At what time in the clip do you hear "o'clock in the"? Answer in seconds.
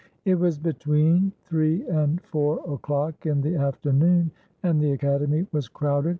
2.67-3.55